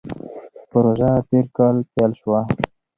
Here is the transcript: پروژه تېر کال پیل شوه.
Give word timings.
پروژه 0.69 1.11
تېر 1.27 1.45
کال 1.57 1.75
پیل 1.93 2.11
شوه. 2.19 2.39